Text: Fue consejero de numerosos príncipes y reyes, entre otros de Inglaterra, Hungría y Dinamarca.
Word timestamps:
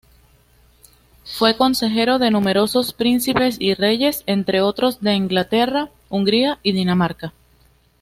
Fue 1.25 1.55
consejero 1.55 2.17
de 2.17 2.31
numerosos 2.31 2.91
príncipes 2.91 3.57
y 3.59 3.75
reyes, 3.75 4.23
entre 4.25 4.59
otros 4.59 5.01
de 5.01 5.13
Inglaterra, 5.13 5.91
Hungría 6.09 6.57
y 6.63 6.71
Dinamarca. 6.71 7.33